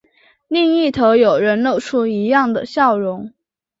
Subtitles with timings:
[0.47, 3.31] 另一头有人露出一样的笑容